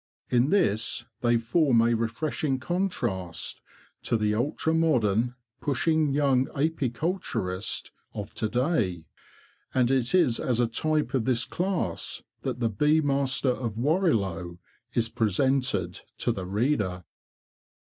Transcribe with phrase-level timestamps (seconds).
[0.31, 3.61] In this they form a refreshing contrast
[4.01, 9.05] to the ultra modern, pushing young apiculturist of to day;
[9.75, 14.57] and it is as a type of this class that the Bee Master of Warrilow
[14.95, 17.03] is presented to the reader.